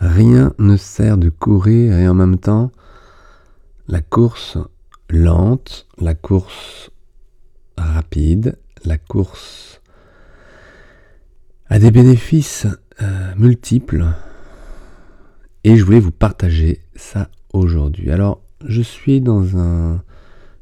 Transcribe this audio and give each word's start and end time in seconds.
Rien 0.00 0.54
ne 0.58 0.76
sert 0.76 1.18
de 1.18 1.28
courir 1.28 1.98
et 1.98 2.08
en 2.08 2.14
même 2.14 2.38
temps, 2.38 2.72
la 3.86 4.00
course 4.00 4.56
lente, 5.10 5.86
la 5.98 6.14
course 6.14 6.90
rapide, 7.76 8.58
la 8.84 8.96
course 8.96 9.82
a 11.68 11.78
des 11.78 11.90
bénéfices 11.90 12.66
euh, 13.02 13.34
multiples 13.36 14.06
et 15.64 15.76
je 15.76 15.84
voulais 15.84 16.00
vous 16.00 16.10
partager 16.10 16.80
ça 16.96 17.28
aujourd'hui. 17.52 18.10
Alors, 18.10 18.40
je 18.64 18.80
suis 18.80 19.20
dans 19.20 19.58
un, 19.58 20.02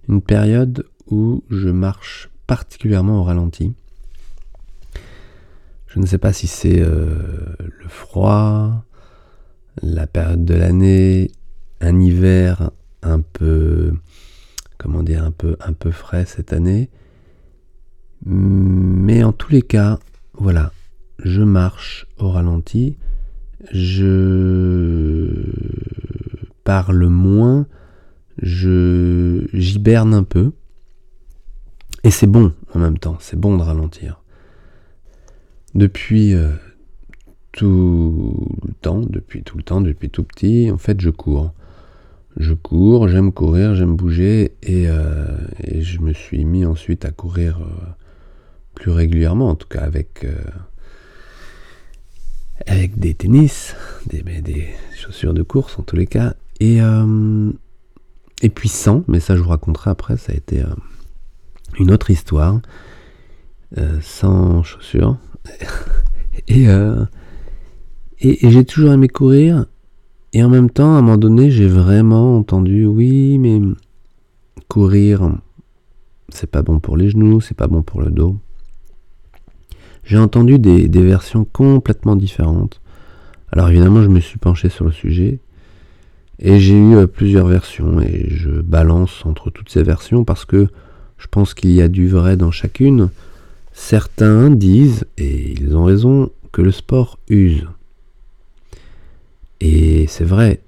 une 0.08 0.20
période 0.20 0.84
où 1.10 1.44
je 1.48 1.68
marche 1.68 2.28
particulièrement 2.48 3.20
au 3.20 3.22
ralenti. 3.22 3.72
Je 5.86 6.00
ne 6.00 6.06
sais 6.06 6.18
pas 6.18 6.32
si 6.32 6.46
c'est 6.46 6.80
euh, 6.80 7.54
le 7.58 7.88
froid, 7.88 8.84
la 9.82 10.06
période 10.06 10.44
de 10.44 10.54
l'année, 10.54 11.30
un 11.80 12.00
hiver 12.00 12.70
un 13.02 13.20
peu, 13.20 13.92
comment 14.76 15.02
dire, 15.02 15.24
un 15.24 15.30
peu, 15.30 15.56
un 15.60 15.72
peu 15.72 15.90
frais 15.90 16.24
cette 16.26 16.52
année. 16.52 16.90
Mais 18.24 19.22
en 19.22 19.32
tous 19.32 19.50
les 19.50 19.62
cas, 19.62 19.98
voilà, 20.34 20.72
je 21.22 21.42
marche 21.42 22.06
au 22.18 22.30
ralenti, 22.30 22.96
je 23.72 25.44
parle 26.64 27.06
moins, 27.06 27.66
je 28.42 29.46
j'hiberne 29.52 30.14
un 30.14 30.24
peu. 30.24 30.52
Et 32.04 32.10
c'est 32.10 32.26
bon 32.26 32.52
en 32.74 32.78
même 32.78 32.98
temps, 32.98 33.16
c'est 33.20 33.38
bon 33.38 33.56
de 33.56 33.62
ralentir. 33.62 34.22
Depuis 35.74 36.34
euh, 36.34 36.50
tout 37.58 38.36
le 38.64 38.72
temps, 38.74 39.00
depuis 39.00 39.42
tout 39.42 39.56
le 39.56 39.64
temps, 39.64 39.80
depuis 39.80 40.10
tout 40.10 40.22
petit, 40.22 40.70
en 40.70 40.78
fait, 40.78 41.00
je 41.00 41.10
cours. 41.10 41.52
Je 42.36 42.54
cours, 42.54 43.08
j'aime 43.08 43.32
courir, 43.32 43.74
j'aime 43.74 43.96
bouger, 43.96 44.52
et, 44.62 44.88
euh, 44.88 45.26
je 45.80 45.98
me 45.98 46.12
suis 46.12 46.44
mis 46.44 46.64
ensuite 46.64 47.04
à 47.04 47.10
courir 47.10 47.58
euh, 47.60 47.86
plus 48.74 48.92
régulièrement, 48.92 49.48
en 49.48 49.56
tout 49.56 49.66
cas 49.66 49.80
avec, 49.80 50.24
avec 52.68 52.96
des 53.00 53.14
tennis, 53.14 53.74
des, 54.06 54.22
des, 54.22 54.68
chaussures 54.94 55.34
de 55.34 55.42
course 55.42 55.80
en 55.80 55.82
tous 55.82 55.96
les 55.96 56.06
cas, 56.06 56.34
et, 56.60 56.78
et 58.42 58.48
puis 58.50 58.68
sans, 58.68 59.02
mais 59.08 59.18
ça 59.18 59.34
je 59.34 59.40
vous 59.42 59.48
raconterai 59.48 59.90
après, 59.90 60.16
ça 60.16 60.32
a 60.32 60.36
été 60.36 60.62
une 61.80 61.90
autre 61.90 62.10
histoire, 62.12 62.60
sans 64.00 64.62
chaussures. 64.62 65.16
Euh, 66.50 67.04
et, 68.20 68.50
j'ai 68.50 68.64
toujours 68.64 68.92
aimé 68.92 69.08
courir. 69.08 69.66
Et 70.32 70.42
en 70.42 70.48
même 70.48 70.70
temps, 70.70 70.94
à 70.94 70.98
un 70.98 71.02
moment 71.02 71.16
donné, 71.16 71.50
j'ai 71.50 71.68
vraiment 71.68 72.36
entendu, 72.36 72.84
oui, 72.84 73.38
mais 73.38 73.60
courir, 74.68 75.30
c'est 76.28 76.50
pas 76.50 76.62
bon 76.62 76.80
pour 76.80 76.96
les 76.96 77.08
genoux, 77.08 77.40
c'est 77.40 77.56
pas 77.56 77.66
bon 77.66 77.82
pour 77.82 78.02
le 78.02 78.10
dos. 78.10 78.36
J'ai 80.04 80.18
entendu 80.18 80.58
des, 80.58 80.88
des, 80.88 81.02
versions 81.02 81.44
complètement 81.44 82.16
différentes. 82.16 82.80
Alors 83.52 83.68
évidemment, 83.68 84.02
je 84.02 84.08
me 84.08 84.20
suis 84.20 84.38
penché 84.38 84.68
sur 84.68 84.84
le 84.84 84.92
sujet 84.92 85.40
et 86.38 86.60
j'ai 86.60 86.78
eu 86.78 86.94
euh, 86.94 87.06
plusieurs 87.06 87.46
versions 87.46 88.00
et 88.00 88.26
je 88.28 88.50
balance 88.50 89.24
entre 89.26 89.50
toutes 89.50 89.70
ces 89.70 89.82
versions 89.82 90.24
parce 90.24 90.44
que 90.44 90.68
je 91.18 91.26
pense 91.26 91.52
qu'il 91.52 91.70
y 91.70 91.82
a 91.82 91.88
du 91.88 92.08
vrai 92.08 92.36
dans 92.36 92.50
chacune. 92.50 93.10
Certains 93.72 94.50
disent, 94.50 95.04
et 95.18 95.52
ils 95.52 95.76
ont 95.76 95.84
raison, 95.84 96.30
que 96.52 96.62
le 96.62 96.72
sport 96.72 97.18
use. 97.28 97.66
Et 99.60 100.06
c'est 100.06 100.24
vrai, 100.24 100.60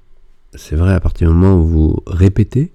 c'est 0.55 0.77
vrai 0.77 0.93
à 0.95 1.01
partir 1.01 1.29
du 1.29 1.35
moment 1.35 1.57
où 1.61 1.67
vous 1.67 1.97
répétez, 2.07 2.73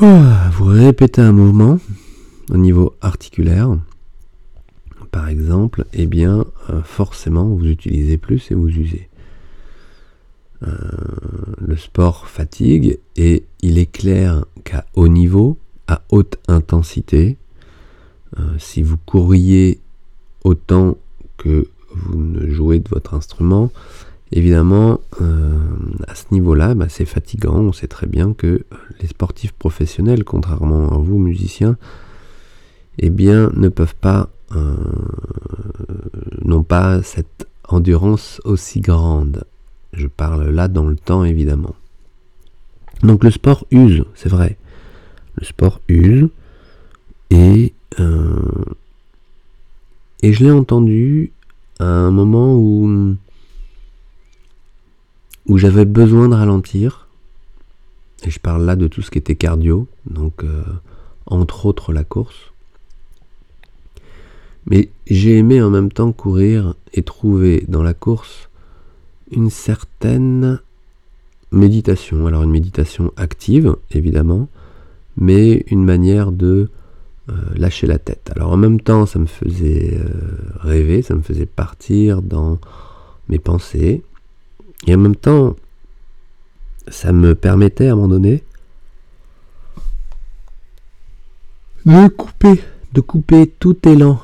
vous 0.00 0.64
répétez 0.64 1.22
un 1.22 1.32
mouvement 1.32 1.78
au 2.50 2.56
niveau 2.56 2.94
articulaire, 3.00 3.76
par 5.10 5.28
exemple, 5.28 5.86
eh 5.94 6.06
bien 6.06 6.44
euh, 6.68 6.82
forcément 6.82 7.44
vous 7.44 7.66
utilisez 7.66 8.18
plus 8.18 8.50
et 8.50 8.54
vous 8.54 8.68
usez. 8.68 9.08
Euh, 10.62 10.76
le 11.58 11.76
sport 11.76 12.28
fatigue 12.28 12.98
et 13.16 13.44
il 13.60 13.78
est 13.78 13.90
clair 13.90 14.44
qu'à 14.64 14.84
haut 14.94 15.08
niveau, 15.08 15.58
à 15.86 16.02
haute 16.10 16.38
intensité. 16.48 17.36
Euh, 18.38 18.58
si 18.58 18.82
vous 18.82 18.98
courriez 18.98 19.80
autant 20.44 20.96
que 21.36 21.68
vous 22.04 22.18
ne 22.18 22.48
jouez 22.50 22.78
de 22.78 22.88
votre 22.88 23.14
instrument, 23.14 23.70
évidemment, 24.32 25.00
euh, 25.20 25.58
à 26.06 26.14
ce 26.14 26.24
niveau-là, 26.32 26.74
bah, 26.74 26.86
c'est 26.88 27.04
fatigant. 27.04 27.56
On 27.56 27.72
sait 27.72 27.88
très 27.88 28.06
bien 28.06 28.32
que 28.32 28.64
les 29.00 29.08
sportifs 29.08 29.52
professionnels, 29.52 30.24
contrairement 30.24 30.92
à 30.92 30.98
vous, 30.98 31.18
musiciens, 31.18 31.76
eh 32.98 33.10
bien, 33.10 33.50
ne 33.54 33.68
peuvent 33.68 33.96
pas, 33.96 34.28
euh, 34.54 34.76
n'ont 36.44 36.62
pas 36.62 37.02
cette 37.02 37.48
endurance 37.68 38.40
aussi 38.44 38.80
grande. 38.80 39.44
Je 39.92 40.06
parle 40.06 40.50
là 40.50 40.68
dans 40.68 40.86
le 40.86 40.96
temps, 40.96 41.24
évidemment. 41.24 41.74
Donc 43.02 43.24
le 43.24 43.30
sport 43.30 43.66
use, 43.70 44.04
c'est 44.14 44.28
vrai 44.28 44.56
le 45.36 45.44
sport 45.44 45.80
use. 45.88 46.28
Et, 47.30 47.72
euh, 48.00 48.64
et 50.22 50.32
je 50.32 50.44
l'ai 50.44 50.50
entendu 50.50 51.32
un 51.84 52.10
moment 52.10 52.54
où, 52.54 53.16
où 55.46 55.58
j'avais 55.58 55.84
besoin 55.84 56.28
de 56.28 56.34
ralentir. 56.34 57.08
Et 58.24 58.30
je 58.30 58.40
parle 58.40 58.64
là 58.64 58.76
de 58.76 58.88
tout 58.88 59.02
ce 59.02 59.10
qui 59.10 59.18
était 59.18 59.36
cardio, 59.36 59.86
donc 60.06 60.42
euh, 60.42 60.62
entre 61.26 61.66
autres 61.66 61.92
la 61.92 62.04
course. 62.04 62.52
Mais 64.66 64.88
j'ai 65.06 65.38
aimé 65.38 65.62
en 65.62 65.70
même 65.70 65.92
temps 65.92 66.12
courir 66.12 66.74
et 66.92 67.02
trouver 67.02 67.64
dans 67.68 67.82
la 67.82 67.94
course 67.94 68.48
une 69.30 69.50
certaine 69.50 70.60
méditation. 71.52 72.26
Alors 72.26 72.42
une 72.42 72.50
méditation 72.50 73.12
active, 73.16 73.76
évidemment, 73.92 74.48
mais 75.16 75.64
une 75.68 75.84
manière 75.84 76.32
de 76.32 76.68
euh, 77.28 77.34
lâcher 77.54 77.86
la 77.86 77.98
tête. 77.98 78.30
Alors 78.34 78.52
en 78.52 78.56
même 78.56 78.80
temps, 78.80 79.06
ça 79.06 79.18
me 79.18 79.26
faisait 79.26 79.98
euh, 79.98 80.08
rêver, 80.60 81.02
ça 81.02 81.14
me 81.14 81.22
faisait 81.22 81.46
partir 81.46 82.22
dans 82.22 82.58
mes 83.28 83.38
pensées, 83.38 84.02
et 84.86 84.94
en 84.94 84.98
même 84.98 85.16
temps, 85.16 85.56
ça 86.88 87.12
me 87.12 87.34
permettait 87.34 87.88
à 87.88 87.92
un 87.92 87.96
moment 87.96 88.08
donné 88.08 88.44
de 91.84 92.08
couper, 92.08 92.60
de 92.92 93.00
couper 93.00 93.46
tout 93.46 93.76
élan 93.88 94.20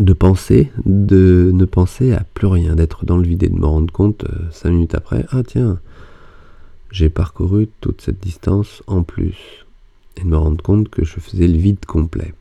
de 0.00 0.14
penser, 0.14 0.70
de 0.86 1.50
ne 1.52 1.64
penser 1.66 2.12
à 2.12 2.24
plus 2.34 2.46
rien, 2.46 2.74
d'être 2.74 3.04
dans 3.04 3.18
le 3.18 3.24
vide 3.24 3.42
et 3.42 3.48
de 3.48 3.54
me 3.54 3.66
rendre 3.66 3.92
compte 3.92 4.24
euh, 4.24 4.48
cinq 4.50 4.70
minutes 4.70 4.94
après, 4.94 5.26
ah 5.30 5.42
tiens, 5.46 5.78
j'ai 6.90 7.10
parcouru 7.10 7.68
toute 7.80 8.00
cette 8.00 8.20
distance 8.20 8.82
en 8.86 9.02
plus 9.02 9.66
et 10.20 10.24
de 10.24 10.28
me 10.28 10.36
rendre 10.36 10.62
compte 10.62 10.88
que 10.88 11.04
je 11.04 11.18
faisais 11.18 11.48
le 11.48 11.56
vide 11.56 11.84
complet. 11.86 12.34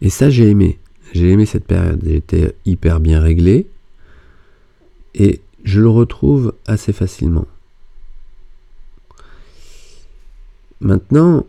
Et 0.00 0.10
ça, 0.10 0.30
j'ai 0.30 0.48
aimé. 0.48 0.78
J'ai 1.12 1.30
aimé 1.30 1.46
cette 1.46 1.64
période. 1.64 2.00
J'étais 2.04 2.54
hyper 2.64 3.00
bien 3.00 3.20
réglé 3.20 3.66
et 5.14 5.40
je 5.64 5.80
le 5.80 5.88
retrouve 5.88 6.54
assez 6.66 6.92
facilement. 6.92 7.46
Maintenant, 10.80 11.44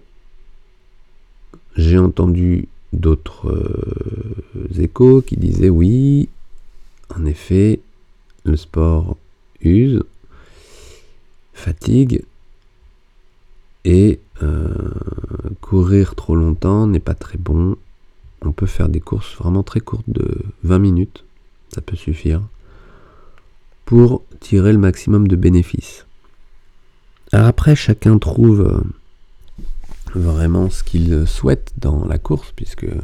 j'ai 1.76 2.00
entendu 2.00 2.68
d'autres 2.94 3.50
euh, 3.52 4.82
échos 4.82 5.22
qui 5.22 5.38
disaient 5.38 5.70
oui, 5.70 6.30
en 7.16 7.26
effet, 7.26 7.80
le 8.44 8.58
sport 8.58 9.18
use, 9.62 10.02
fatigue 11.54 12.24
et 13.90 14.20
euh, 14.44 14.70
courir 15.62 16.14
trop 16.14 16.36
longtemps 16.36 16.86
n'est 16.86 17.00
pas 17.00 17.16
très 17.16 17.40
bon. 17.40 17.76
On 18.44 18.52
peut 18.52 18.68
faire 18.68 18.88
des 18.88 19.00
courses 19.00 19.36
vraiment 19.36 19.64
très 19.64 19.80
courtes 19.80 20.08
de 20.08 20.44
20 20.64 20.78
minutes, 20.78 21.26
ça 21.74 21.82
peut 21.82 21.96
suffire, 21.96 22.42
pour 23.86 24.24
tirer 24.40 24.74
le 24.74 24.78
maximum 24.78 25.28
de 25.28 25.36
bénéfices. 25.36 26.06
Alors 27.32 27.48
après, 27.48 27.76
chacun 27.76 28.20
trouve 28.20 28.62
euh, 28.62 28.80
vraiment 30.14 30.70
ce 30.70 30.84
qu'il 30.84 31.26
souhaite 31.28 31.74
dans 31.78 32.06
la 32.06 32.20
course, 32.20 32.54
puisque 32.56 32.86
euh, 32.86 33.02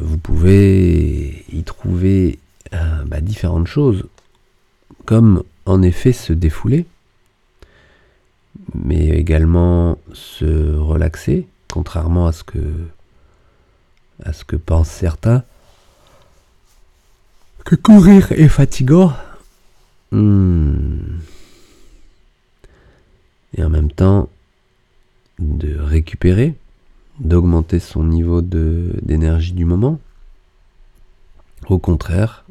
vous 0.00 0.18
pouvez 0.18 1.44
y 1.52 1.64
trouver 1.64 2.38
bah, 3.06 3.20
différentes 3.20 3.66
choses, 3.66 4.04
comme 5.04 5.42
en 5.66 5.82
effet 5.82 6.12
se 6.12 6.32
défouler, 6.32 6.86
mais 8.74 9.08
également 9.08 9.98
se 10.12 10.74
relaxer, 10.74 11.46
contrairement 11.70 12.26
à 12.26 12.32
ce 12.32 12.44
que 12.44 12.88
à 14.24 14.32
ce 14.32 14.44
que 14.44 14.56
pensent 14.56 14.90
certains, 14.90 15.44
que 17.64 17.76
courir 17.76 18.32
est 18.32 18.48
fatigant. 18.48 19.12
Hmm. 20.10 21.18
Et 23.56 23.62
en 23.62 23.68
même 23.68 23.92
temps, 23.92 24.28
de 25.38 25.78
récupérer, 25.78 26.54
d'augmenter 27.20 27.78
son 27.78 28.04
niveau 28.04 28.40
d'énergie 28.42 29.52
du 29.52 29.64
moment. 29.64 30.00
Au 31.68 31.78
contraire, 31.78 32.44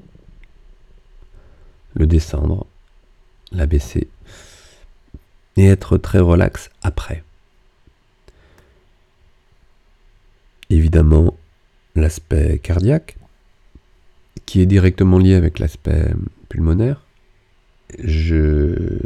le 1.96 2.08
descendre, 2.08 2.66
l'abaisser 3.52 4.08
et 5.58 5.66
être 5.66 5.98
très 5.98 6.20
relax 6.20 6.70
après. 6.84 7.24
Évidemment, 10.70 11.34
l'aspect 11.96 12.60
cardiaque, 12.60 13.18
qui 14.46 14.62
est 14.62 14.66
directement 14.66 15.18
lié 15.18 15.34
avec 15.34 15.60
l'aspect 15.60 16.14
pulmonaire. 16.50 17.02
Je 18.04 19.00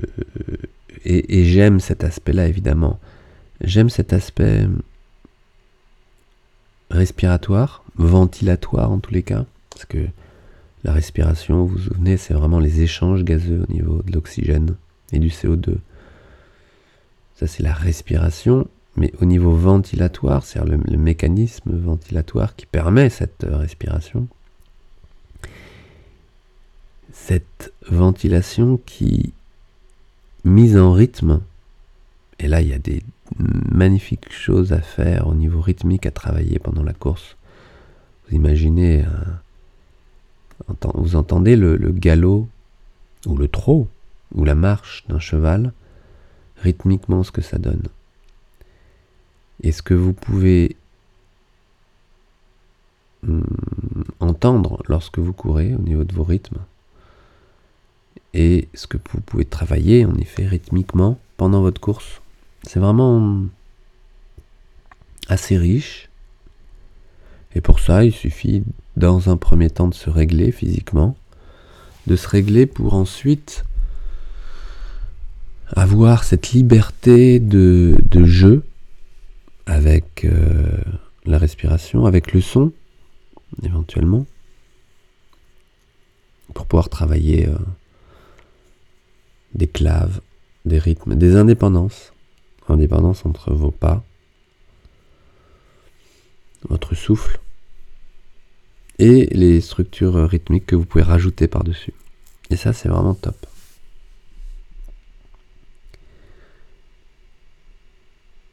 et, 1.05 1.45
j'aime 1.45 1.79
cet 1.79 2.03
aspect-là 2.03 2.47
évidemment. 2.47 2.99
J'aime 3.61 3.89
cet 3.89 4.13
aspect 4.13 4.67
respiratoire, 6.89 7.83
ventilatoire 7.95 8.91
en 8.91 8.99
tous 8.99 9.13
les 9.13 9.23
cas, 9.23 9.45
parce 9.69 9.85
que 9.85 10.05
la 10.83 10.93
respiration, 10.93 11.65
vous 11.65 11.75
vous 11.75 11.79
souvenez, 11.79 12.17
c'est 12.17 12.33
vraiment 12.33 12.59
les 12.59 12.81
échanges 12.81 13.23
gazeux 13.23 13.63
au 13.67 13.71
niveau 13.71 14.01
de 14.03 14.11
l'oxygène 14.11 14.75
et 15.11 15.19
du 15.19 15.29
CO2. 15.29 15.77
Ça, 17.41 17.47
c'est 17.47 17.63
la 17.63 17.73
respiration, 17.73 18.67
mais 18.95 19.11
au 19.19 19.25
niveau 19.25 19.55
ventilatoire, 19.55 20.43
c'est-à-dire 20.45 20.77
le, 20.85 20.97
mécanisme 20.97 21.75
ventilatoire 21.75 22.55
qui 22.55 22.67
permet 22.67 23.09
cette 23.09 23.47
respiration. 23.49 24.27
Cette 27.11 27.73
ventilation 27.89 28.79
qui, 28.85 29.33
mise 30.43 30.77
en 30.77 30.91
rythme, 30.91 31.41
et 32.37 32.47
là, 32.47 32.61
il 32.61 32.67
y 32.67 32.73
a 32.73 32.77
des 32.77 33.01
magnifiques 33.39 34.31
choses 34.31 34.71
à 34.71 34.79
faire 34.79 35.25
au 35.25 35.33
niveau 35.33 35.61
rythmique 35.61 36.05
à 36.05 36.11
travailler 36.11 36.59
pendant 36.59 36.83
la 36.83 36.93
course. 36.93 37.37
Vous 38.29 38.35
imaginez 38.35 39.03
vous 40.93 41.15
entendez 41.15 41.55
le, 41.55 41.75
galop, 41.91 42.47
ou 43.25 43.35
le 43.35 43.47
trot, 43.47 43.87
ou 44.35 44.45
la 44.45 44.53
marche 44.53 45.05
d'un 45.09 45.17
cheval, 45.17 45.73
rythmiquement 46.61 47.23
ce 47.23 47.31
que 47.31 47.41
ça 47.41 47.57
donne. 47.57 47.83
Et 49.63 49.71
ce 49.71 49.81
que 49.81 49.93
vous 49.93 50.13
pouvez 50.13 50.75
hmm, 53.23 53.41
entendre 54.19 54.81
lorsque 54.87 55.19
vous 55.19 55.33
courez 55.33 55.75
au 55.75 55.81
niveau 55.81 56.03
de 56.03 56.13
vos 56.13 56.23
rythmes, 56.23 56.59
et 58.33 58.69
ce 58.73 58.87
que 58.87 58.97
vous 59.11 59.21
pouvez 59.21 59.45
travailler 59.45 60.05
en 60.05 60.15
effet 60.15 60.45
rythmiquement 60.45 61.19
pendant 61.37 61.61
votre 61.61 61.81
course? 61.81 62.21
C'est 62.63 62.79
vraiment 62.79 63.43
assez 65.27 65.57
riche. 65.57 66.09
Et 67.55 67.61
pour 67.61 67.79
ça, 67.79 68.05
il 68.05 68.13
suffit 68.13 68.63
dans 68.95 69.29
un 69.29 69.37
premier 69.37 69.69
temps 69.69 69.89
de 69.89 69.93
se 69.93 70.09
régler 70.09 70.51
physiquement, 70.51 71.17
de 72.07 72.15
se 72.15 72.27
régler 72.27 72.65
pour 72.65 72.93
ensuite 72.93 73.65
avoir 75.75 76.23
cette 76.23 76.51
liberté 76.51 77.39
de, 77.39 77.97
jeu 78.23 78.63
avec 79.65 80.25
euh, 80.25 80.81
la 81.25 81.37
respiration, 81.37 82.05
avec 82.05 82.33
le 82.33 82.41
son, 82.41 82.71
éventuellement, 83.63 84.25
pour 86.53 86.65
pouvoir 86.65 86.89
travailler 86.89 87.47
euh, 87.47 87.55
des 89.53 89.67
claves, 89.67 90.21
des 90.65 90.79
rythmes, 90.79 91.15
des 91.15 91.35
indépendances, 91.35 92.11
indépendance 92.71 93.25
entre 93.25 93.53
vos 93.53 93.71
pas, 93.71 94.03
votre 96.69 96.95
souffle, 96.95 97.39
et 98.99 99.25
les 99.31 99.61
structures 99.61 100.29
rythmiques 100.29 100.67
que 100.67 100.75
vous 100.75 100.85
pouvez 100.85 101.03
rajouter 101.03 101.47
par-dessus. 101.47 101.93
Et 102.49 102.55
ça, 102.55 102.71
c'est 102.71 102.87
vraiment 102.87 103.15
top. 103.15 103.35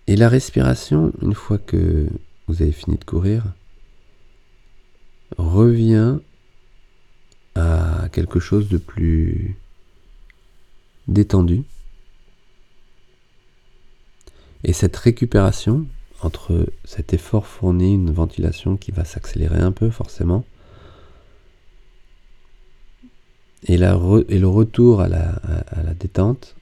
Et 0.09 0.17
la 0.17 0.31
respiration, 0.31 1.13
une 1.21 1.35
fois 1.35 1.59
que 1.59 2.09
vous 2.47 2.63
avez 2.63 2.73
fini 2.73 2.97
de 2.97 3.05
courir, 3.05 3.45
revient 5.37 6.17
à 7.55 8.09
quelque 8.11 8.41
chose 8.41 8.69
de 8.69 8.79
plus 8.79 9.59
détendu. 11.09 11.63
Et 14.65 14.73
cette 14.73 14.97
récupération, 14.97 15.87
entre 16.23 16.67
cet 16.85 17.13
effort 17.13 17.47
fourni, 17.47 17.93
une 17.93 18.11
ventilation 18.11 18.79
qui 18.79 18.93
va 18.93 19.05
s'accélérer 19.05 19.61
un 19.61 19.73
peu 19.73 19.91
forcément, 19.91 20.47
et, 23.65 23.77
le 23.77 24.47
retour 24.47 25.03
à 25.03 25.09
la, 25.09 25.95
détente 26.01 26.57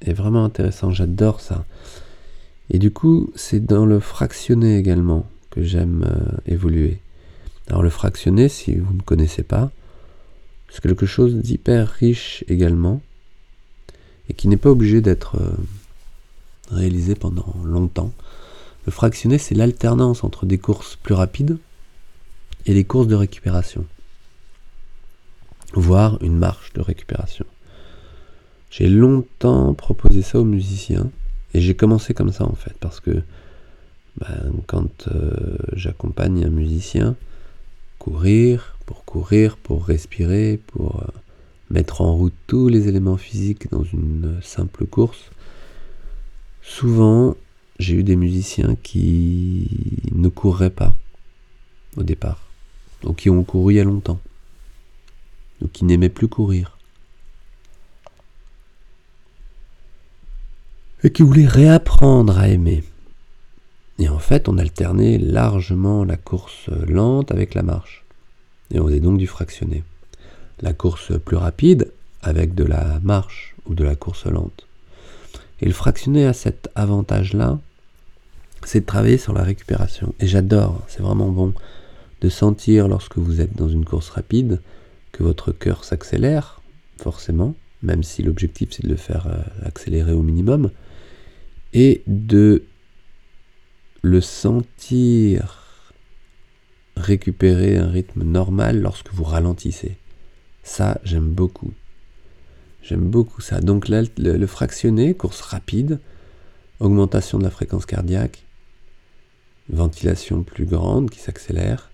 est 0.00 0.14
vraiment 0.14 0.44
intéressant, 0.46 0.90
j'adore 0.90 1.42
ça. 1.42 1.66
Et 2.70 2.78
du 2.78 2.90
coup, 2.90 3.30
c'est 3.34 3.64
dans 3.64 3.86
le 3.86 4.00
fractionné 4.00 4.76
également 4.76 5.26
que 5.50 5.62
j'aime 5.62 6.04
euh, 6.08 6.36
évoluer. 6.46 6.98
Alors 7.68 7.82
le 7.82 7.90
fractionné, 7.90 8.48
si 8.48 8.74
vous 8.76 8.94
ne 8.94 9.02
connaissez 9.02 9.42
pas, 9.42 9.70
c'est 10.68 10.82
quelque 10.82 11.06
chose 11.06 11.34
d'hyper 11.36 11.88
riche 11.88 12.44
également, 12.48 13.00
et 14.28 14.34
qui 14.34 14.48
n'est 14.48 14.58
pas 14.58 14.70
obligé 14.70 15.00
d'être 15.00 15.36
euh, 15.36 15.52
réalisé 16.70 17.14
pendant 17.14 17.54
longtemps. 17.64 18.12
Le 18.84 18.92
fractionné, 18.92 19.38
c'est 19.38 19.54
l'alternance 19.54 20.24
entre 20.24 20.46
des 20.46 20.58
courses 20.58 20.96
plus 20.96 21.14
rapides 21.14 21.58
et 22.66 22.74
des 22.74 22.84
courses 22.84 23.06
de 23.06 23.14
récupération, 23.14 23.86
voire 25.72 26.18
une 26.22 26.36
marche 26.36 26.72
de 26.74 26.82
récupération. 26.82 27.46
J'ai 28.70 28.88
longtemps 28.88 29.72
proposé 29.72 30.20
ça 30.20 30.38
aux 30.38 30.44
musiciens 30.44 31.10
et 31.58 31.60
j'ai 31.60 31.74
commencé 31.74 32.14
comme 32.14 32.30
ça 32.30 32.44
en 32.44 32.54
fait 32.54 32.74
parce 32.78 33.00
que 33.00 33.20
ben, 34.20 34.52
quand 34.68 35.08
euh, 35.08 35.56
j'accompagne 35.72 36.44
un 36.44 36.50
musicien, 36.50 37.16
courir 37.98 38.76
pour 38.86 39.04
courir, 39.04 39.56
pour 39.56 39.84
respirer, 39.84 40.60
pour 40.68 41.02
euh, 41.02 41.20
mettre 41.70 42.00
en 42.00 42.14
route 42.14 42.32
tous 42.46 42.68
les 42.68 42.86
éléments 42.86 43.16
physiques 43.16 43.68
dans 43.72 43.82
une 43.82 44.38
simple 44.40 44.86
course, 44.86 45.32
souvent 46.62 47.34
j'ai 47.80 47.96
eu 47.96 48.04
des 48.04 48.14
musiciens 48.14 48.76
qui 48.84 49.68
ne 50.12 50.28
courraient 50.28 50.70
pas 50.70 50.94
au 51.96 52.04
départ, 52.04 52.40
ou 53.02 53.14
qui 53.14 53.30
ont 53.30 53.42
couru 53.42 53.72
il 53.72 53.76
y 53.78 53.80
a 53.80 53.84
longtemps, 53.84 54.20
ou 55.60 55.66
qui 55.66 55.84
n'aimaient 55.84 56.08
plus 56.08 56.28
courir, 56.28 56.77
et 61.02 61.10
qui 61.10 61.22
voulaient 61.22 61.46
réapprendre 61.46 62.38
à 62.38 62.48
aimer. 62.48 62.84
Et 63.98 64.08
en 64.08 64.18
fait, 64.18 64.48
on 64.48 64.58
alternait 64.58 65.18
largement 65.18 66.04
la 66.04 66.16
course 66.16 66.68
lente 66.86 67.30
avec 67.32 67.54
la 67.54 67.62
marche, 67.62 68.04
et 68.72 68.80
on 68.80 68.86
faisait 68.86 69.00
donc 69.00 69.18
du 69.18 69.26
fractionné. 69.26 69.84
La 70.60 70.72
course 70.72 71.12
plus 71.24 71.36
rapide 71.36 71.92
avec 72.22 72.54
de 72.54 72.64
la 72.64 73.00
marche 73.02 73.54
ou 73.66 73.74
de 73.74 73.84
la 73.84 73.96
course 73.96 74.26
lente. 74.26 74.66
Et 75.60 75.66
le 75.66 75.72
fractionné 75.72 76.26
a 76.26 76.32
cet 76.32 76.68
avantage-là 76.74 77.58
c'est 78.66 78.80
de 78.80 78.86
travailler 78.86 79.18
sur 79.18 79.32
la 79.32 79.42
récupération. 79.42 80.14
Et 80.20 80.26
j'adore, 80.26 80.82
c'est 80.88 81.02
vraiment 81.02 81.28
bon 81.28 81.54
de 82.20 82.28
sentir 82.28 82.88
lorsque 82.88 83.16
vous 83.16 83.40
êtes 83.40 83.56
dans 83.56 83.68
une 83.68 83.84
course 83.84 84.10
rapide 84.10 84.60
que 85.12 85.22
votre 85.22 85.52
cœur 85.52 85.84
s'accélère, 85.84 86.60
forcément, 87.00 87.54
même 87.82 88.02
si 88.02 88.22
l'objectif 88.22 88.70
c'est 88.72 88.82
de 88.82 88.88
le 88.88 88.96
faire 88.96 89.26
euh, 89.28 89.66
accélérer 89.66 90.12
au 90.12 90.22
minimum, 90.22 90.70
et 91.72 92.02
de 92.06 92.64
le 94.02 94.20
sentir 94.20 95.92
récupérer 96.96 97.76
un 97.76 97.88
rythme 97.88 98.24
normal 98.24 98.80
lorsque 98.80 99.12
vous 99.12 99.24
ralentissez. 99.24 99.96
Ça, 100.62 100.98
j'aime 101.04 101.30
beaucoup. 101.30 101.72
J'aime 102.82 103.08
beaucoup 103.08 103.40
ça. 103.40 103.60
Donc 103.60 103.88
le, 103.88 104.06
le 104.16 104.46
fractionné, 104.46 105.14
course 105.14 105.40
rapide, 105.40 106.00
augmentation 106.80 107.38
de 107.38 107.44
la 107.44 107.50
fréquence 107.50 107.86
cardiaque, 107.86 108.44
ventilation 109.68 110.42
plus 110.42 110.64
grande 110.64 111.10
qui 111.10 111.18
s'accélère, 111.18 111.90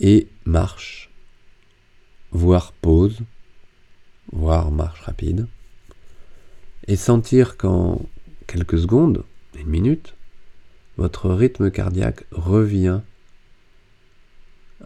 et 0.00 0.28
marche, 0.44 1.10
voire 2.30 2.72
pause, 2.72 3.18
voire 4.32 4.70
marche 4.70 5.00
rapide, 5.02 5.46
et 6.88 6.96
sentir 6.96 7.56
qu'en 7.56 8.00
quelques 8.52 8.80
secondes, 8.80 9.24
une 9.58 9.68
minute, 9.68 10.14
votre 10.98 11.30
rythme 11.30 11.70
cardiaque 11.70 12.26
revient 12.32 13.00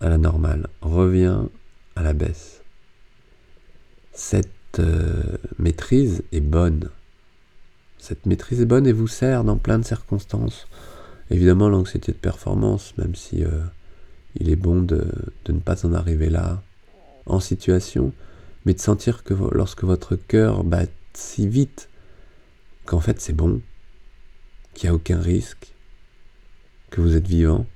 à 0.01 0.09
la 0.09 0.19
normale, 0.19 0.69
revient 0.83 1.41
à 1.97 2.05
la 2.05 2.13
baisse. 2.13 2.63
Cette 4.13 4.79
euh, 4.79 5.37
maîtrise 5.59 6.23
est 6.31 6.41
bonne. 6.41 6.91
Cette 7.99 8.25
maîtrise 8.25 8.61
est 8.61 8.67
bonne 8.67 8.87
et 8.87 8.93
vous 8.93 9.09
sert 9.09 9.43
dans 9.43 9.57
plein 9.57 9.81
de 9.81 9.85
circonstances. 9.85 10.69
Évidemment, 11.31 11.69
l'anxiété 11.69 12.13
de 12.13 12.19
performance, 12.19 12.97
même 12.99 13.17
si 13.17 13.43
euh, 13.43 13.51
il 14.39 14.49
est 14.49 14.57
bon 14.57 14.81
de, 14.81 15.11
de, 15.45 15.53
ne 15.53 15.59
pas 15.59 15.85
en 15.85 15.93
arriver 15.93 16.31
là 16.31 16.63
en 17.27 17.41
situation, 17.41 18.13
mais 18.65 18.75
de 18.75 18.81
sentir 18.81 19.25
que 19.25 19.35
lorsque 19.35 19.83
votre 19.83 20.15
cœur 20.15 20.63
bat 20.63 20.87
si 21.15 21.49
vite 21.49 21.89
qu'en 22.87 23.01
fait 23.01 23.21
c'est 23.21 23.33
bon, 23.33 23.61
qu'il 24.75 24.89
n'y 24.89 24.93
a 24.93 24.95
aucun 24.95 25.21
risque, 25.21 25.75
que 26.91 27.01
vous 27.01 27.17
êtes 27.17 27.27
vivant, 27.27 27.67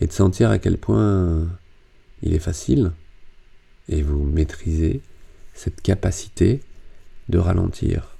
et 0.00 0.06
de 0.06 0.12
sentir 0.12 0.50
à 0.50 0.58
quel 0.58 0.78
point 0.78 1.48
il 2.22 2.34
est 2.34 2.40
facile, 2.40 2.92
et 3.88 4.02
vous 4.02 4.24
maîtrisez 4.24 5.00
cette 5.54 5.80
capacité 5.80 6.60
de 7.28 7.38
ralentir. 7.38 8.16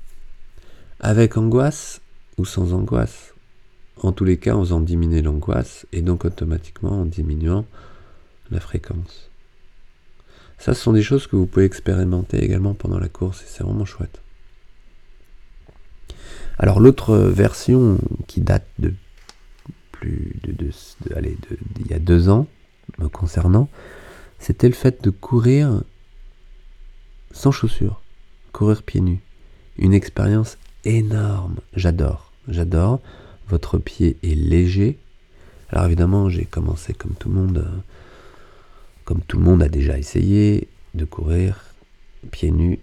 Avec 1.01 1.37
angoisse 1.37 2.01
ou 2.39 2.45
sans 2.45 2.73
angoisse. 2.73 3.35
En 4.03 4.13
tous 4.13 4.25
les 4.25 4.39
cas, 4.39 4.55
en 4.55 4.61
faisant 4.61 4.81
diminuer 4.81 5.23
l'angoisse 5.23 5.87
et 5.93 6.03
donc 6.03 6.25
automatiquement 6.25 7.03
en 7.03 7.05
diminuant 7.05 7.67
la 8.51 8.61
fréquence. 8.61 9.31
Ça, 10.59 10.75
ce 10.75 10.83
sont 10.83 10.93
des 10.93 11.03
choses 11.03 11.27
que 11.27 11.37
vous 11.37 11.47
pouvez 11.47 11.65
expérimenter 11.65 12.43
également 12.43 12.75
pendant 12.75 12.99
la 12.99 13.09
course 13.09 13.43
et 13.43 13.47
c'est 13.47 13.63
vraiment 13.63 13.85
chouette. 13.85 14.21
Alors 16.63 16.79
l'autre 16.79 17.17
version 17.17 17.97
qui 18.27 18.43
date 18.43 18.67
de 18.79 18.93
plus 19.93 20.37
de, 20.45 20.71
il 21.81 21.87
y 21.91 21.95
a 21.95 21.99
deux 21.99 22.29
ans 22.29 22.47
me 22.99 23.09
concernant, 23.09 23.71
c'était 24.39 24.69
le 24.69 24.75
fait 24.75 25.03
de 25.03 25.09
courir 25.09 25.83
sans 27.31 27.51
chaussures, 27.51 28.03
courir 28.53 28.83
pieds 28.83 29.01
nus. 29.01 29.21
Une 29.79 29.95
expérience 29.95 30.59
énorme. 30.85 31.57
J'adore, 31.77 32.31
j'adore. 32.47 33.01
Votre 33.49 33.79
pied 33.79 34.19
est 34.23 34.35
léger. 34.35 34.99
Alors 35.71 35.87
évidemment, 35.87 36.29
j'ai 36.29 36.45
commencé 36.45 36.93
comme 36.93 37.15
tout 37.15 37.31
le 37.31 37.37
monde, 37.37 37.65
euh, 37.67 37.79
comme 39.07 39.23
tout 39.23 39.39
le 39.39 39.45
monde 39.45 39.63
a 39.63 39.71
déjà 39.71 39.97
essayé, 39.97 40.69
de 40.93 41.07
courir 41.07 41.65
pieds 42.31 42.51
nus 42.51 42.81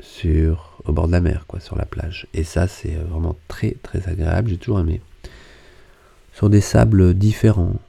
sur 0.00 0.78
au 0.84 0.92
bord 0.92 1.06
de 1.06 1.12
la 1.12 1.20
mer, 1.20 1.44
quoi, 1.46 1.60
sur 1.60 1.76
la 1.76 1.84
plage. 1.84 2.26
Et 2.34 2.44
ça, 2.44 2.68
c'est 2.68 2.96
euh, 2.96 3.04
vraiment 3.04 3.36
très 3.48 3.72
très 3.82 4.08
agréable. 4.08 4.50
J'ai 4.50 4.58
toujours 4.58 4.80
aimé. 4.80 5.00
Sur 6.32 6.50
des 6.50 6.60
sables 6.60 7.14
différents, 7.14 7.80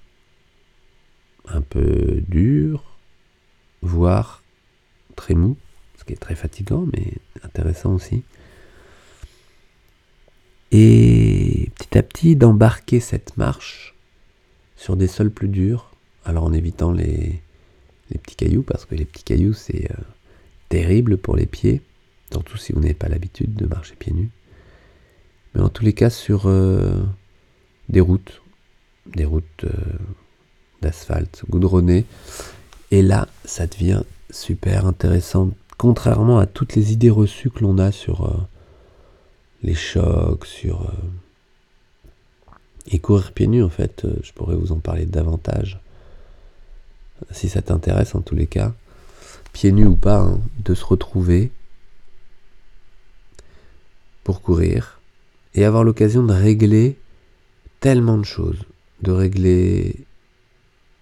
un 1.48 1.62
peu 1.62 2.22
durs, 2.28 2.84
voire 3.82 4.42
très 5.16 5.34
mou, 5.34 5.58
ce 5.98 6.06
qui 6.06 6.14
est 6.14 6.18
très 6.18 6.36
fatigant, 6.36 6.86
mais 6.94 7.14
intéressant 7.44 7.94
aussi. 7.94 8.24
Et 10.72 11.72
petit 11.76 11.98
à 11.98 12.04
petit 12.04 12.36
d'embarquer 12.36 13.00
cette 13.00 13.38
marche 13.38 13.96
sur 14.76 14.96
des 14.96 15.08
sols 15.08 15.32
plus 15.32 15.48
durs, 15.48 15.92
alors 16.26 16.44
en 16.44 16.54
évitant 16.54 16.92
les, 16.92 17.42
les 18.12 18.18
petits 18.18 18.36
cailloux, 18.36 18.64
parce 18.64 18.86
que 18.86 18.96
les 18.96 19.06
petits 19.06 19.24
cailloux 19.24 19.54
c'est 19.54 19.92
euh, 19.92 20.04
terrible 20.70 21.18
pour 21.18 21.36
les 21.36 21.46
pieds, 21.46 21.82
surtout 22.32 22.58
si 22.58 22.74
vous 22.74 22.80
n'avez 22.80 22.94
pas 22.94 23.10
l'habitude 23.10 23.56
de 23.56 23.66
marcher 23.66 23.96
pieds 23.96 24.14
nus. 24.14 24.32
Mais 25.54 25.62
en 25.62 25.70
tous 25.70 25.84
les 25.84 25.94
cas 25.94 26.10
sur 26.10 26.48
euh, 26.48 27.04
des 27.90 28.02
routes, 28.02 28.42
des 29.16 29.26
routes 29.26 29.64
euh, 29.64 29.72
d'asphalte 30.82 31.44
goudronnées, 31.50 32.06
et 32.92 33.02
là 33.02 33.28
ça 33.46 33.68
devient 33.68 34.04
super 34.30 34.86
intéressant, 34.86 35.52
contrairement 35.78 36.40
à 36.40 36.46
toutes 36.46 36.76
les 36.76 36.92
idées 36.92 37.10
reçues 37.10 37.50
que 37.50 37.62
l'on 37.62 37.78
a 37.78 37.92
sur 37.92 38.48
les 39.64 39.76
chocs, 39.76 40.46
sur... 40.46 40.84
Euh, 40.84 40.94
et 42.90 43.00
courir 43.00 43.34
pieds 43.34 43.48
nus, 43.48 43.64
en 43.64 43.70
fait, 43.70 44.06
euh, 44.06 44.16
je 44.24 44.32
pourrais 44.32 44.56
vous 44.56 44.72
en 44.72 44.80
parler 44.80 45.06
davantage, 45.06 45.82
si 47.32 47.50
ça 47.50 47.62
t'intéresse 47.62 48.16
en 48.16 48.22
tous 48.22 48.36
les 48.36 48.48
cas, 48.48 48.74
pieds 49.52 49.74
nus 49.74 49.86
ou 49.86 49.96
pas, 49.96 50.20
hein, 50.20 50.40
de 50.64 50.74
se 50.74 50.86
retrouver 50.86 51.52
courir 54.34 55.00
et 55.56 55.66
avoir 55.66 55.84
l'occasion 55.84 56.24
de 56.24 56.34
régler 56.34 56.98
tellement 57.80 58.18
de 58.18 58.26
choses, 58.26 58.60
de 59.02 59.12
régler 59.12 59.96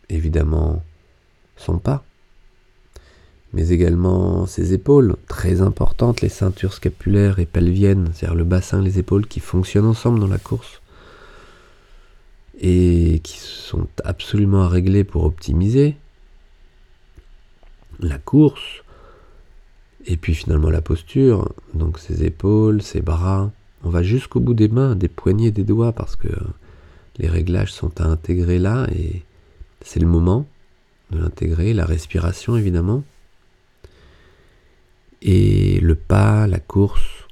évidemment 0.09 0.83
son 1.57 1.77
pas, 1.77 2.03
mais 3.53 3.69
également 3.69 4.45
ses 4.45 4.73
épaules, 4.73 5.15
très 5.27 5.61
importantes, 5.61 6.21
les 6.21 6.29
ceintures 6.29 6.73
scapulaires 6.73 7.39
et 7.39 7.45
pelviennes, 7.45 8.09
c'est-à-dire 8.13 8.35
le 8.35 8.43
bassin, 8.43 8.81
les 8.81 8.99
épaules 8.99 9.27
qui 9.27 9.39
fonctionnent 9.39 9.85
ensemble 9.85 10.19
dans 10.19 10.27
la 10.27 10.37
course 10.37 10.81
et 12.59 13.19
qui 13.23 13.37
sont 13.37 13.87
absolument 14.03 14.63
à 14.63 14.69
régler 14.69 15.03
pour 15.03 15.23
optimiser 15.23 15.95
la 17.99 18.17
course 18.17 18.83
et 20.05 20.17
puis 20.17 20.35
finalement 20.35 20.69
la 20.69 20.81
posture, 20.81 21.53
donc 21.73 21.99
ses 21.99 22.23
épaules, 22.23 22.81
ses 22.81 23.01
bras, 23.01 23.51
on 23.83 23.89
va 23.89 24.03
jusqu'au 24.03 24.39
bout 24.39 24.53
des 24.53 24.67
mains, 24.67 24.95
des 24.95 25.07
poignets, 25.07 25.51
des 25.51 25.63
doigts 25.63 25.93
parce 25.93 26.15
que 26.15 26.27
les 27.17 27.27
réglages 27.27 27.73
sont 27.73 27.99
à 28.01 28.05
intégrer 28.05 28.59
là 28.59 28.87
et 28.93 29.23
c'est 29.81 29.99
le 29.99 30.07
moment 30.07 30.47
de 31.11 31.19
l'intégrer, 31.19 31.73
la 31.73 31.85
respiration 31.85 32.55
évidemment 32.55 33.03
et 35.21 35.79
le 35.79 35.95
pas, 35.95 36.45
la 36.45 36.59
course, 36.59 37.27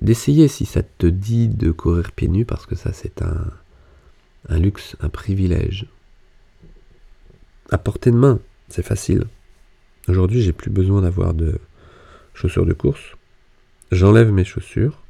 d'essayer 0.00 0.48
si 0.48 0.66
ça 0.66 0.82
te 0.82 1.06
dit 1.06 1.48
de 1.48 1.70
courir 1.70 2.12
pieds 2.12 2.28
nus 2.28 2.44
parce 2.44 2.66
que 2.66 2.74
ça 2.74 2.92
c'est 2.92 3.22
un, 3.22 3.50
un 4.48 4.58
luxe, 4.58 4.96
un 5.00 5.08
privilège. 5.08 5.86
À 7.70 7.78
portée 7.78 8.10
de 8.10 8.16
main, 8.16 8.40
c'est 8.68 8.84
facile. 8.84 9.24
Aujourd'hui, 10.06 10.42
j'ai 10.42 10.52
plus 10.52 10.70
besoin 10.70 11.00
d'avoir 11.00 11.32
de 11.32 11.58
chaussures 12.34 12.66
de 12.66 12.72
course. 12.72 13.16
J'enlève 13.90 14.30
mes 14.30 14.44
chaussures 14.44 15.00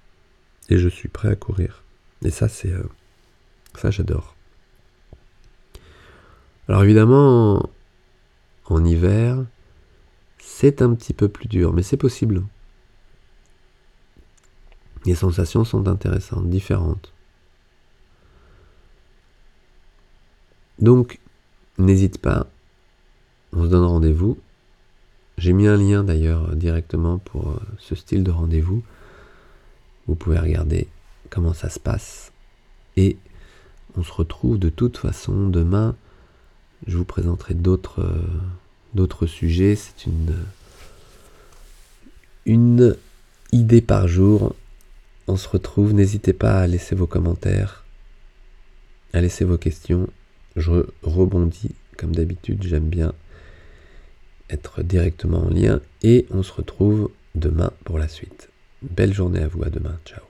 et 0.68 0.78
je 0.78 0.88
suis 0.88 1.08
prêt 1.08 1.28
à 1.28 1.36
courir. 1.36 1.82
Et 2.22 2.30
ça, 2.30 2.48
c'est 2.48 2.72
euh, 2.72 2.84
ça, 3.74 3.90
j'adore. 3.90 4.34
Alors 6.68 6.82
évidemment, 6.84 7.68
en 8.66 8.84
hiver, 8.84 9.44
c'est 10.38 10.80
un 10.80 10.94
petit 10.94 11.12
peu 11.12 11.28
plus 11.28 11.48
dur, 11.48 11.72
mais 11.72 11.82
c'est 11.82 11.96
possible. 11.96 12.42
Les 15.04 15.14
sensations 15.14 15.64
sont 15.64 15.86
intéressantes, 15.88 16.48
différentes. 16.48 17.12
Donc, 20.78 21.20
n'hésite 21.78 22.18
pas, 22.18 22.46
on 23.52 23.64
se 23.64 23.68
donne 23.68 23.84
rendez-vous. 23.84 24.38
J'ai 25.38 25.52
mis 25.52 25.66
un 25.66 25.76
lien 25.76 26.04
d'ailleurs 26.04 26.54
directement 26.54 27.18
pour 27.18 27.50
euh, 27.50 27.60
ce 27.78 27.94
style 27.94 28.22
de 28.22 28.30
rendez-vous. 28.30 28.82
Vous 30.06 30.14
pouvez 30.14 30.38
regarder 30.38 30.86
comment 31.30 31.54
ça 31.54 31.68
se 31.68 31.80
passe. 31.80 32.32
Et 32.96 33.16
on 33.96 34.02
se 34.02 34.12
retrouve 34.12 34.58
de 34.58 34.68
toute 34.68 34.96
façon 34.96 35.48
demain. 35.48 35.96
Je 36.86 36.96
vous 36.96 37.04
présenterai 37.04 37.54
d'autres 37.54 38.02
euh, 38.02 38.22
d'autres 38.94 39.26
sujets. 39.26 39.74
C'est 39.74 40.06
une, 40.06 40.36
une 42.46 42.96
idée 43.52 43.80
par 43.80 44.06
jour. 44.06 44.54
On 45.26 45.36
se 45.36 45.48
retrouve. 45.48 45.94
N'hésitez 45.94 46.32
pas 46.32 46.60
à 46.60 46.66
laisser 46.66 46.94
vos 46.94 47.06
commentaires, 47.06 47.84
à 49.12 49.20
laisser 49.20 49.44
vos 49.44 49.58
questions. 49.58 50.08
Je 50.54 50.86
rebondis 51.02 51.72
comme 51.96 52.14
d'habitude. 52.14 52.62
J'aime 52.62 52.88
bien 52.88 53.12
directement 54.82 55.44
en 55.44 55.50
lien. 55.50 55.80
Et 56.02 56.26
on 56.30 56.42
se 56.42 56.52
retrouve 56.52 57.10
demain 57.34 57.72
pour 57.84 57.98
la 57.98 58.08
suite. 58.08 58.50
Belle 58.82 59.12
journée 59.12 59.42
à 59.42 59.48
vous. 59.48 59.62
À 59.62 59.70
demain. 59.70 59.98
Ciao. 60.04 60.23